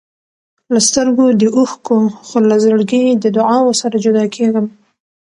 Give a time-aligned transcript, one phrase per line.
[0.71, 4.65] له سترګو د اوښکو، خو له زړګي د دعاوو سره جدا کېږم.